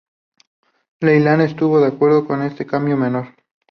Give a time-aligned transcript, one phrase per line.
[0.99, 3.35] Leyland estuvo de acuerdo con este cambio menor.